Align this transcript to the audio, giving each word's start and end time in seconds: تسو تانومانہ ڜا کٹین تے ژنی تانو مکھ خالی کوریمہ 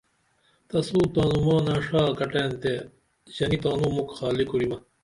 تسو 0.69 0.99
تانومانہ 1.15 1.75
ڜا 1.87 2.01
کٹین 2.17 2.51
تے 2.61 2.73
ژنی 3.35 3.57
تانو 3.63 3.87
مکھ 3.95 4.13
خالی 4.17 4.45
کوریمہ 4.49 4.77